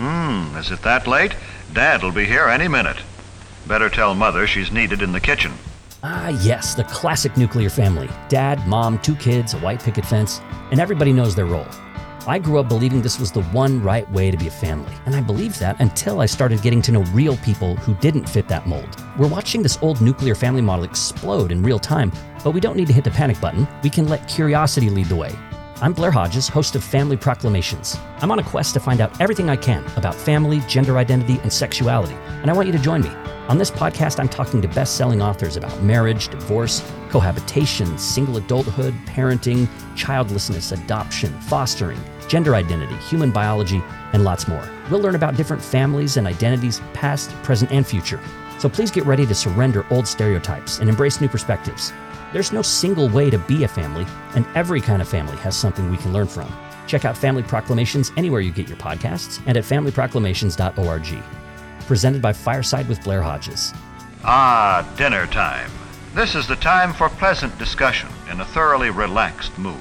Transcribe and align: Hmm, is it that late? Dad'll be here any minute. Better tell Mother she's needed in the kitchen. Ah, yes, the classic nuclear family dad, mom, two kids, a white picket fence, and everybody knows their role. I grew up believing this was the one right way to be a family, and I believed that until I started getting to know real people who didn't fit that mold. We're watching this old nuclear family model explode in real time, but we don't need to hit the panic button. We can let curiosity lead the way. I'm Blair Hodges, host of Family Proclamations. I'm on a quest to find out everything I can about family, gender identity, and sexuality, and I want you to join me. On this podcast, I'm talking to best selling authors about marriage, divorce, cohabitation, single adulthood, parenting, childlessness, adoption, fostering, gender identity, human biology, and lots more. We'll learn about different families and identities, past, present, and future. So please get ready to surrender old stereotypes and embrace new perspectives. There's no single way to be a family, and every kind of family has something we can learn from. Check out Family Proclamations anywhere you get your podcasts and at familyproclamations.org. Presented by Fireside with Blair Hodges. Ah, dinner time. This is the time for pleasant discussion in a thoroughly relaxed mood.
Hmm, 0.00 0.56
is 0.56 0.70
it 0.70 0.80
that 0.80 1.06
late? 1.06 1.36
Dad'll 1.74 2.10
be 2.10 2.24
here 2.24 2.46
any 2.46 2.68
minute. 2.68 2.96
Better 3.66 3.90
tell 3.90 4.14
Mother 4.14 4.46
she's 4.46 4.72
needed 4.72 5.02
in 5.02 5.12
the 5.12 5.20
kitchen. 5.20 5.52
Ah, 6.02 6.30
yes, 6.42 6.74
the 6.74 6.84
classic 6.84 7.36
nuclear 7.36 7.68
family 7.68 8.08
dad, 8.30 8.66
mom, 8.66 8.98
two 9.00 9.14
kids, 9.16 9.52
a 9.52 9.58
white 9.58 9.82
picket 9.82 10.06
fence, 10.06 10.40
and 10.70 10.80
everybody 10.80 11.12
knows 11.12 11.34
their 11.34 11.44
role. 11.44 11.66
I 12.26 12.38
grew 12.38 12.58
up 12.58 12.70
believing 12.70 13.02
this 13.02 13.20
was 13.20 13.30
the 13.30 13.42
one 13.42 13.82
right 13.82 14.10
way 14.10 14.30
to 14.30 14.38
be 14.38 14.46
a 14.46 14.50
family, 14.50 14.90
and 15.04 15.14
I 15.14 15.20
believed 15.20 15.60
that 15.60 15.78
until 15.82 16.22
I 16.22 16.26
started 16.26 16.62
getting 16.62 16.80
to 16.80 16.92
know 16.92 17.02
real 17.12 17.36
people 17.36 17.76
who 17.76 17.92
didn't 17.96 18.26
fit 18.26 18.48
that 18.48 18.66
mold. 18.66 18.96
We're 19.18 19.28
watching 19.28 19.62
this 19.62 19.78
old 19.82 20.00
nuclear 20.00 20.34
family 20.34 20.62
model 20.62 20.86
explode 20.86 21.52
in 21.52 21.62
real 21.62 21.78
time, 21.78 22.10
but 22.42 22.52
we 22.52 22.60
don't 22.60 22.76
need 22.76 22.86
to 22.86 22.94
hit 22.94 23.04
the 23.04 23.10
panic 23.10 23.38
button. 23.38 23.68
We 23.82 23.90
can 23.90 24.08
let 24.08 24.26
curiosity 24.28 24.88
lead 24.88 25.06
the 25.08 25.16
way. 25.16 25.36
I'm 25.82 25.94
Blair 25.94 26.10
Hodges, 26.10 26.46
host 26.46 26.76
of 26.76 26.84
Family 26.84 27.16
Proclamations. 27.16 27.96
I'm 28.18 28.30
on 28.30 28.38
a 28.38 28.42
quest 28.42 28.74
to 28.74 28.80
find 28.80 29.00
out 29.00 29.18
everything 29.18 29.48
I 29.48 29.56
can 29.56 29.82
about 29.96 30.14
family, 30.14 30.60
gender 30.68 30.98
identity, 30.98 31.40
and 31.42 31.50
sexuality, 31.50 32.12
and 32.42 32.50
I 32.50 32.52
want 32.52 32.66
you 32.66 32.72
to 32.72 32.78
join 32.78 33.00
me. 33.00 33.08
On 33.48 33.56
this 33.56 33.70
podcast, 33.70 34.20
I'm 34.20 34.28
talking 34.28 34.60
to 34.60 34.68
best 34.68 34.96
selling 34.96 35.22
authors 35.22 35.56
about 35.56 35.82
marriage, 35.82 36.28
divorce, 36.28 36.86
cohabitation, 37.08 37.96
single 37.96 38.36
adulthood, 38.36 38.92
parenting, 39.06 39.66
childlessness, 39.96 40.72
adoption, 40.72 41.32
fostering, 41.40 41.98
gender 42.28 42.54
identity, 42.54 42.96
human 42.96 43.30
biology, 43.30 43.82
and 44.12 44.22
lots 44.22 44.46
more. 44.48 44.68
We'll 44.90 45.00
learn 45.00 45.14
about 45.14 45.36
different 45.36 45.62
families 45.62 46.18
and 46.18 46.26
identities, 46.26 46.82
past, 46.92 47.30
present, 47.42 47.72
and 47.72 47.86
future. 47.86 48.20
So 48.60 48.68
please 48.68 48.90
get 48.90 49.06
ready 49.06 49.24
to 49.24 49.34
surrender 49.34 49.86
old 49.90 50.06
stereotypes 50.06 50.80
and 50.80 50.90
embrace 50.90 51.18
new 51.18 51.30
perspectives. 51.30 51.94
There's 52.30 52.52
no 52.52 52.60
single 52.60 53.08
way 53.08 53.30
to 53.30 53.38
be 53.38 53.64
a 53.64 53.68
family, 53.68 54.06
and 54.34 54.46
every 54.54 54.82
kind 54.82 55.00
of 55.00 55.08
family 55.08 55.36
has 55.38 55.56
something 55.56 55.90
we 55.90 55.96
can 55.96 56.12
learn 56.12 56.26
from. 56.26 56.52
Check 56.86 57.06
out 57.06 57.16
Family 57.16 57.42
Proclamations 57.42 58.12
anywhere 58.18 58.42
you 58.42 58.52
get 58.52 58.68
your 58.68 58.76
podcasts 58.76 59.40
and 59.46 59.56
at 59.56 59.64
familyproclamations.org. 59.64 61.22
Presented 61.86 62.20
by 62.20 62.34
Fireside 62.34 62.86
with 62.86 63.02
Blair 63.02 63.22
Hodges. 63.22 63.72
Ah, 64.24 64.86
dinner 64.94 65.26
time. 65.28 65.70
This 66.14 66.34
is 66.34 66.46
the 66.46 66.56
time 66.56 66.92
for 66.92 67.08
pleasant 67.08 67.56
discussion 67.58 68.10
in 68.30 68.42
a 68.42 68.44
thoroughly 68.44 68.90
relaxed 68.90 69.56
mood. 69.58 69.80